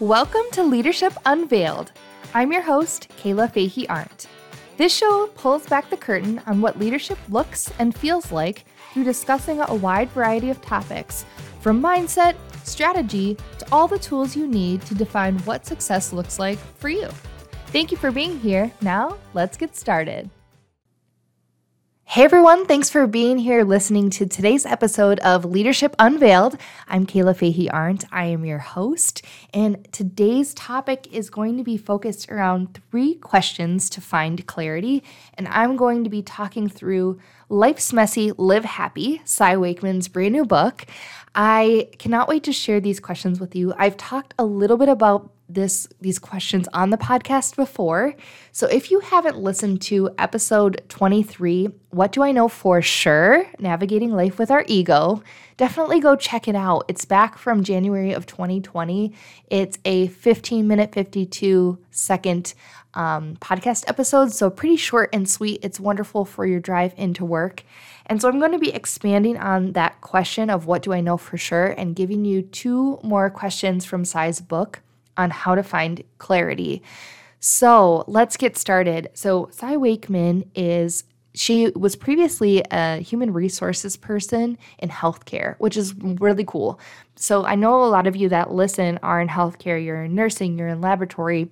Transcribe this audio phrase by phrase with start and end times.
[0.00, 1.92] Welcome to Leadership Unveiled.
[2.34, 4.26] I'm your host, Kayla Fahey Arndt.
[4.76, 9.60] This show pulls back the curtain on what leadership looks and feels like through discussing
[9.60, 11.24] a wide variety of topics,
[11.60, 12.34] from mindset,
[12.64, 17.06] strategy, to all the tools you need to define what success looks like for you.
[17.68, 18.72] Thank you for being here.
[18.80, 20.28] Now, let's get started.
[22.06, 26.56] Hey everyone, thanks for being here listening to today's episode of Leadership Unveiled.
[26.86, 28.04] I'm Kayla Fahey Arndt.
[28.12, 33.90] I am your host, and today's topic is going to be focused around three questions
[33.90, 35.02] to find clarity.
[35.32, 37.18] And I'm going to be talking through
[37.48, 40.84] Life's Messy, Live Happy, Cy Wakeman's brand new book.
[41.34, 43.74] I cannot wait to share these questions with you.
[43.76, 48.14] I've talked a little bit about this these questions on the podcast before.
[48.52, 53.46] So if you haven't listened to episode 23, what do I know for sure?
[53.58, 55.22] Navigating life with our ego,
[55.56, 56.84] definitely go check it out.
[56.88, 59.12] It's back from January of 2020.
[59.48, 62.54] It's a 15 minute 52 second
[62.94, 65.60] um, podcast episode, so pretty short and sweet.
[65.62, 67.64] It's wonderful for your drive into work.
[68.06, 71.16] And so I'm going to be expanding on that question of what do I know
[71.16, 74.80] for sure and giving you two more questions from Cy's book
[75.16, 76.82] on how to find clarity.
[77.40, 79.10] So let's get started.
[79.12, 85.94] So, Cy Wakeman is she was previously a human resources person in healthcare, which is
[85.94, 86.80] really cool.
[87.16, 90.58] So, I know a lot of you that listen are in healthcare, you're in nursing,
[90.58, 91.50] you're in laboratory,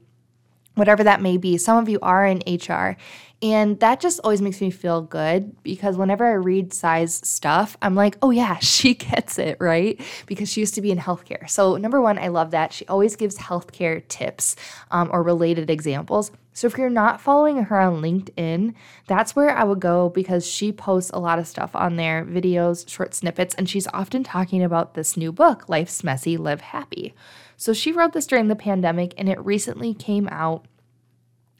[0.75, 1.59] whatever that may be.
[1.59, 2.97] Some of you are in HR.
[3.43, 7.97] And that just always makes me feel good because whenever I read Cy's stuff, I'm
[7.97, 10.01] like, oh yeah, she gets it, right?
[10.27, 11.51] Because she used to be in healthcare.
[11.51, 12.73] So, number one, I love that.
[12.73, 14.55] She always gives healthcare tips
[14.93, 16.31] um, or related examples.
[16.53, 18.75] So, if you're not following her on LinkedIn,
[19.09, 22.89] that's where I would go because she posts a lot of stuff on there videos,
[22.89, 27.13] short snippets, and she's often talking about this new book, Life's Messy, Live Happy.
[27.63, 30.67] So, she wrote this during the pandemic and it recently came out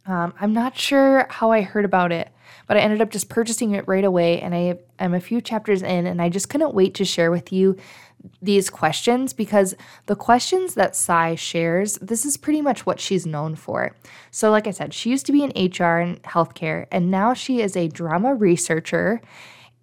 [0.05, 2.29] um, I'm not sure how I heard about it,
[2.67, 4.41] but I ended up just purchasing it right away.
[4.41, 7.53] And I am a few chapters in, and I just couldn't wait to share with
[7.53, 7.77] you
[8.41, 9.77] these questions because
[10.07, 13.95] the questions that Cy shares, this is pretty much what she's known for.
[14.33, 17.61] So, like I said, she used to be in HR and healthcare, and now she
[17.61, 19.21] is a drama researcher.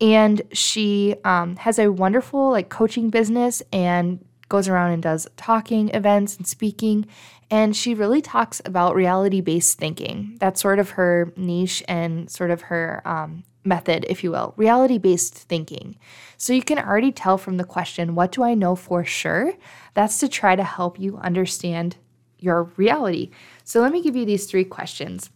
[0.02, 5.90] And she um, has a wonderful like coaching business and goes around and does talking
[5.90, 7.06] events and speaking.
[7.52, 10.38] And she really talks about reality based thinking.
[10.40, 14.98] That's sort of her niche and sort of her um, method, if you will, reality
[14.98, 15.98] based thinking.
[16.38, 19.54] So you can already tell from the question, What do I know for sure?
[19.94, 21.98] That's to try to help you understand
[22.38, 23.32] your reality.
[23.64, 25.30] So let me give you these three questions.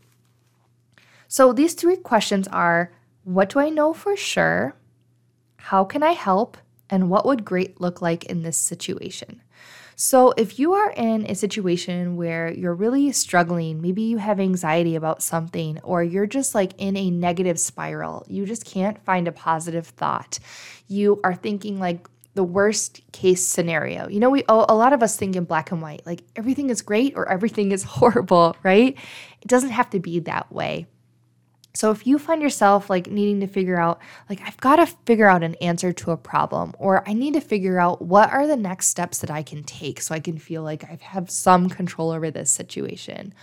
[1.28, 2.92] So these three questions are
[3.24, 4.76] What do I know for sure?
[5.58, 6.58] How can I help?
[6.94, 9.42] And what would great look like in this situation.
[9.96, 14.96] So, if you are in a situation where you're really struggling, maybe you have anxiety
[14.96, 19.32] about something, or you're just like in a negative spiral, you just can't find a
[19.32, 20.38] positive thought,
[20.88, 24.08] you are thinking like, the worst case scenario.
[24.08, 26.82] You know, we a lot of us think in black and white, like everything is
[26.82, 28.98] great or everything is horrible, right?
[29.42, 30.88] It doesn't have to be that way.
[31.76, 35.28] So if you find yourself like needing to figure out like I've got to figure
[35.28, 38.58] out an answer to a problem or I need to figure out what are the
[38.58, 42.12] next steps that I can take so I can feel like I have some control
[42.12, 43.34] over this situation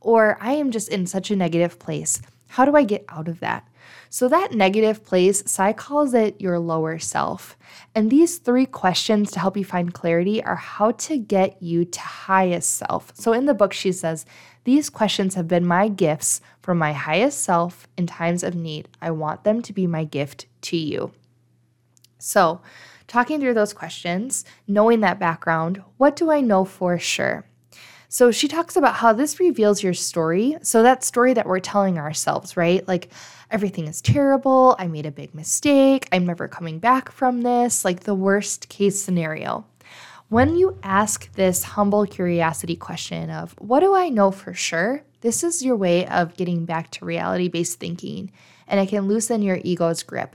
[0.00, 2.20] or I am just in such a negative place.
[2.48, 3.68] How do I get out of that?
[4.08, 7.56] So, that negative place, Cy calls it your lower self.
[7.94, 12.00] And these three questions to help you find clarity are how to get you to
[12.00, 13.12] highest self.
[13.14, 14.24] So, in the book, she says,
[14.66, 18.88] These questions have been my gifts from my highest self in times of need.
[19.00, 21.12] I want them to be my gift to you.
[22.18, 22.60] So,
[23.06, 27.46] talking through those questions, knowing that background, what do I know for sure?
[28.08, 30.56] So she talks about how this reveals your story.
[30.62, 32.86] So that story that we're telling ourselves, right?
[32.88, 33.12] Like
[33.52, 34.74] everything is terrible.
[34.80, 36.08] I made a big mistake.
[36.10, 39.64] I'm never coming back from this, like the worst case scenario.
[40.28, 45.04] When you ask this humble curiosity question of, what do I know for sure?
[45.20, 48.32] This is your way of getting back to reality based thinking,
[48.66, 50.34] and it can loosen your ego's grip.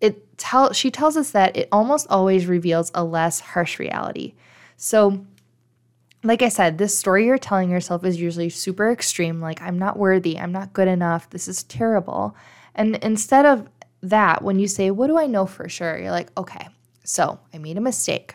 [0.00, 4.34] It tell, she tells us that it almost always reveals a less harsh reality.
[4.76, 5.26] So,
[6.22, 9.98] like I said, this story you're telling yourself is usually super extreme, like, I'm not
[9.98, 12.36] worthy, I'm not good enough, this is terrible.
[12.76, 13.68] And instead of
[14.02, 15.98] that, when you say, What do I know for sure?
[15.98, 16.68] You're like, Okay,
[17.02, 18.34] so I made a mistake.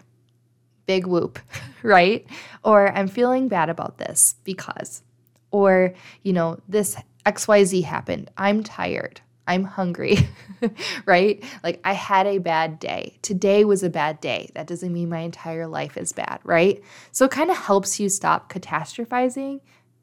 [0.90, 1.38] Big whoop,
[1.84, 2.26] right?
[2.64, 5.04] Or I'm feeling bad about this because,
[5.52, 5.94] or,
[6.24, 6.96] you know, this
[7.28, 8.32] XYZ happened.
[8.40, 9.22] I'm tired.
[9.48, 10.18] I'm hungry,
[11.06, 11.44] right?
[11.64, 13.20] Like I had a bad day.
[13.22, 14.50] Today was a bad day.
[14.56, 16.82] That doesn't mean my entire life is bad, right?
[17.12, 19.62] So it kind of helps you stop catastrophizing.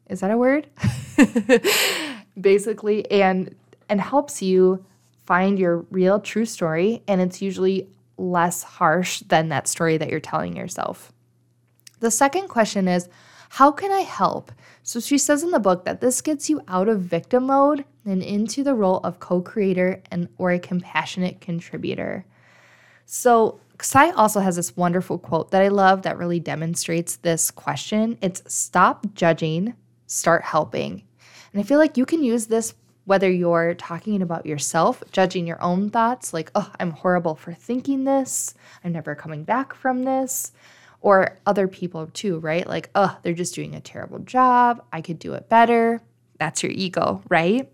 [0.09, 0.69] Is that a word?
[2.39, 3.53] Basically, and
[3.89, 4.85] and helps you
[5.25, 10.19] find your real true story and it's usually less harsh than that story that you're
[10.19, 11.11] telling yourself.
[11.99, 13.09] The second question is,
[13.49, 14.51] how can I help?
[14.83, 18.21] So she says in the book that this gets you out of victim mode and
[18.21, 22.25] into the role of co-creator and or a compassionate contributor.
[23.05, 28.17] So Cy also has this wonderful quote that I love that really demonstrates this question.
[28.21, 29.75] It's stop judging,
[30.07, 31.03] start helping.
[31.53, 32.73] And I feel like you can use this
[33.07, 38.03] whether you're talking about yourself, judging your own thoughts, like, oh, I'm horrible for thinking
[38.03, 40.51] this, I'm never coming back from this,
[40.99, 42.67] or other people too, right?
[42.67, 46.01] Like, oh, they're just doing a terrible job, I could do it better.
[46.37, 47.71] That's your ego, right?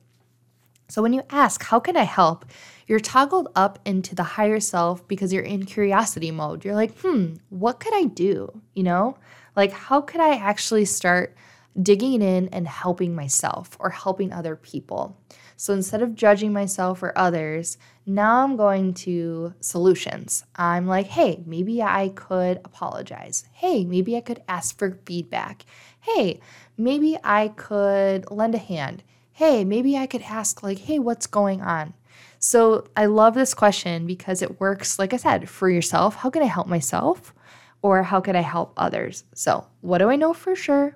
[0.88, 2.46] So when you ask, how can I help?
[2.86, 6.64] You're toggled up into the higher self because you're in curiosity mode.
[6.64, 8.62] You're like, hmm, what could I do?
[8.76, 9.18] You know,
[9.56, 11.36] like, how could I actually start
[11.82, 15.18] digging in and helping myself or helping other people?
[15.56, 20.44] So instead of judging myself or others, now I'm going to solutions.
[20.56, 23.46] I'm like, hey, maybe I could apologize.
[23.54, 25.66] Hey, maybe I could ask for feedback.
[26.02, 26.40] Hey,
[26.78, 29.04] maybe I could lend a hand
[29.34, 31.94] hey, maybe I could ask, like, hey, what's going on?
[32.40, 36.16] So I love this question because it works, like I said, for yourself.
[36.16, 37.34] How can I help myself?
[37.82, 39.26] Or how can I help others?
[39.34, 40.96] So, what do I know for sure?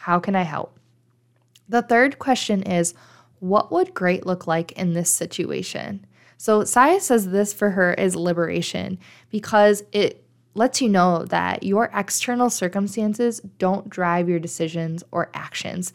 [0.00, 0.78] How can I help?
[1.68, 2.94] The third question is,
[3.38, 6.04] what would great look like in this situation?
[6.36, 8.98] So, Cy says this for her is liberation
[9.30, 10.24] because it
[10.54, 15.92] lets you know that your external circumstances don't drive your decisions or actions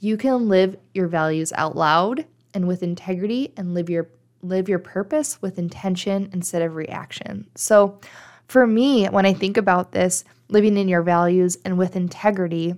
[0.00, 4.08] you can live your values out loud and with integrity and live your
[4.42, 7.48] live your purpose with intention instead of reaction.
[7.56, 7.98] So
[8.46, 12.76] for me, when I think about this, living in your values and with integrity,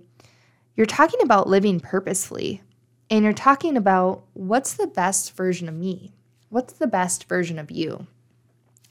[0.76, 2.62] you're talking about living purposefully.
[3.10, 6.12] And you're talking about what's the best version of me?
[6.48, 8.06] What's the best version of you?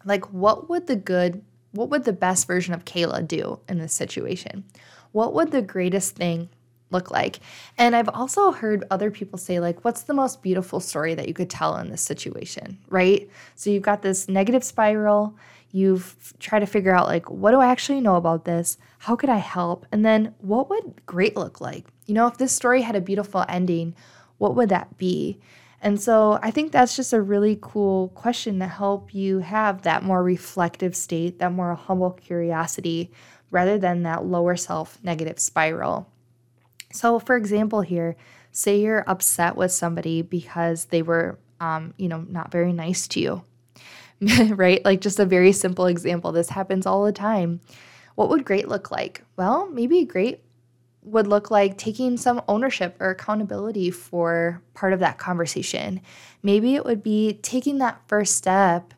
[0.04, 3.94] Like what would the good what would the best version of Kayla do in this
[3.94, 4.64] situation?
[5.12, 6.50] What would the greatest thing
[6.90, 7.40] look like?
[7.78, 11.34] And I've also heard other people say, like, what's the most beautiful story that you
[11.36, 13.30] could tell in this situation, right?
[13.56, 15.36] So you've got this negative spiral.
[15.72, 18.78] You've tried to figure out, like, what do I actually know about this?
[19.00, 19.86] How could I help?
[19.92, 21.86] And then what would great look like?
[22.06, 23.96] You know, if this story had a beautiful ending,
[24.40, 25.40] what would that be?
[25.82, 30.04] And so I think that's just a really cool question to help you have that
[30.04, 33.12] more reflective state, that more humble curiosity,
[33.52, 36.10] rather than that lower self negative spiral.
[36.92, 38.16] So, for example, here,
[38.52, 43.20] say you're upset with somebody because they were, um, you know, not very nice to
[43.20, 43.44] you,
[44.50, 44.84] right?
[44.84, 46.32] Like just a very simple example.
[46.32, 47.62] This happens all the time.
[48.16, 49.24] What would great look like?
[49.38, 50.42] Well, maybe great
[51.04, 56.02] would look like taking some ownership or accountability for part of that conversation.
[56.44, 58.94] Maybe it would be taking that first step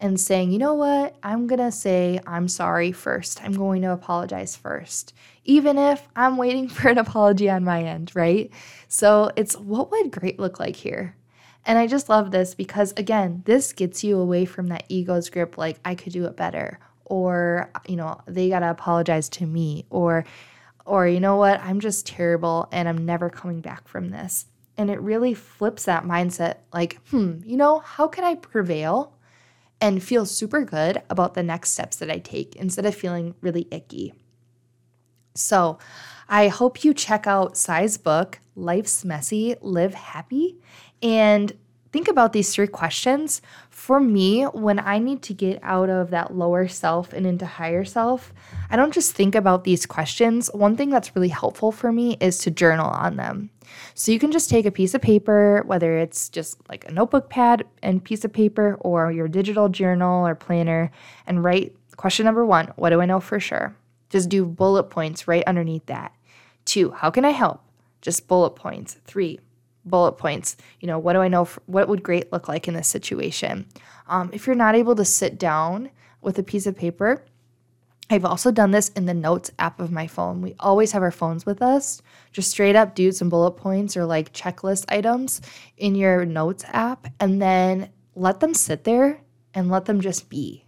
[0.00, 3.42] and saying, you know what, I'm gonna say I'm sorry first.
[3.42, 8.10] I'm going to apologize first, even if I'm waiting for an apology on my end,
[8.14, 8.50] right?
[8.88, 11.16] So it's what would great look like here?
[11.66, 15.56] And I just love this because, again, this gets you away from that ego's grip
[15.56, 20.24] like, I could do it better, or, you know, they gotta apologize to me, or,
[20.84, 24.46] or, you know what, I'm just terrible and I'm never coming back from this.
[24.76, 29.14] And it really flips that mindset like, hmm, you know, how can I prevail?
[29.80, 33.68] and feel super good about the next steps that I take instead of feeling really
[33.70, 34.14] icky.
[35.34, 35.78] So,
[36.26, 40.56] I hope you check out Cy's book, Life's Messy, Live Happy,
[41.04, 41.52] and
[41.92, 43.42] think about these three questions.
[43.68, 47.84] For me, when I need to get out of that lower self and into higher
[47.84, 48.32] self,
[48.70, 50.50] I don't just think about these questions.
[50.54, 53.50] One thing that's really helpful for me is to journal on them.
[53.94, 57.28] So you can just take a piece of paper, whether it's just like a notebook
[57.28, 60.90] pad and piece of paper or your digital journal or planner,
[61.26, 63.76] and write question number one What do I know for sure?
[64.08, 66.12] Just do bullet points right underneath that.
[66.64, 67.60] Two, how can I help?
[68.00, 68.96] Just bullet points.
[69.04, 69.40] Three,
[69.84, 70.56] bullet points.
[70.80, 71.44] You know, what do I know?
[71.44, 73.66] For, what would great look like in this situation?
[74.06, 77.24] Um, if you're not able to sit down with a piece of paper,
[78.10, 80.42] I've also done this in the notes app of my phone.
[80.42, 82.02] We always have our phones with us.
[82.32, 85.40] Just straight up do some bullet points or like checklist items
[85.78, 89.20] in your notes app and then let them sit there
[89.54, 90.64] and let them just be.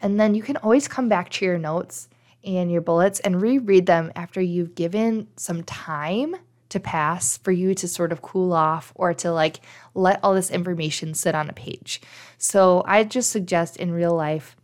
[0.00, 2.08] And then you can always come back to your notes
[2.44, 6.36] and your bullets and reread them after you've given some time
[6.68, 9.60] to pass for you to sort of cool off or to like
[9.94, 12.00] let all this information sit on a page.
[12.36, 14.56] So I just suggest in real life,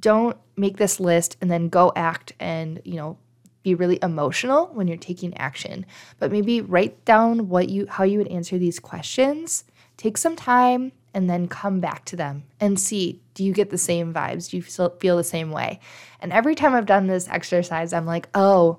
[0.00, 3.18] don't make this list and then go act and, you know,
[3.62, 5.84] be really emotional when you're taking action,
[6.18, 9.64] but maybe write down what you how you would answer these questions.
[9.96, 13.78] Take some time and then come back to them and see do you get the
[13.78, 14.50] same vibes?
[14.50, 15.80] Do you feel the same way?
[16.20, 18.78] And every time I've done this exercise, I'm like, "Oh,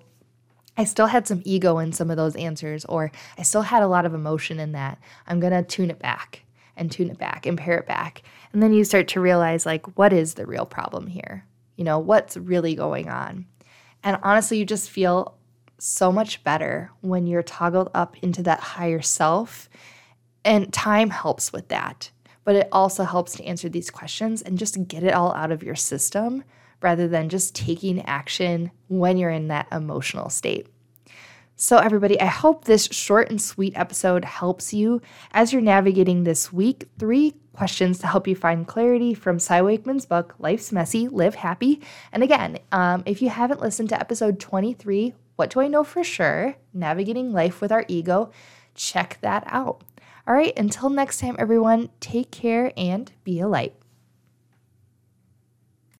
[0.80, 3.88] I still had some ego in some of those answers, or I still had a
[3.90, 4.98] lot of emotion in that.
[5.28, 6.46] I'm going to tune it back
[6.78, 8.22] and tune it back and pare it back.
[8.54, 11.44] And then you start to realize, like, what is the real problem here?
[11.76, 13.46] You know, what's really going on?
[14.04, 15.36] And honestly, you just feel
[15.80, 19.70] so much better when you're toggled up into that higher self.
[20.46, 22.10] And time helps with that.
[22.46, 25.62] But it also helps to answer these questions and just get it all out of
[25.62, 26.46] your system
[26.82, 30.68] rather than just taking action when you're in that emotional state.
[31.62, 36.54] So, everybody, I hope this short and sweet episode helps you as you're navigating this
[36.54, 36.88] week.
[36.98, 41.82] Three questions to help you find clarity from Cy Wakeman's book, Life's Messy, Live Happy.
[42.14, 46.02] And again, um, if you haven't listened to episode 23, What Do I Know for
[46.02, 46.56] Sure?
[46.74, 48.32] Navigating Life with Our Ego,
[48.74, 49.84] check that out.
[50.26, 53.79] All right, until next time, everyone, take care and be a light.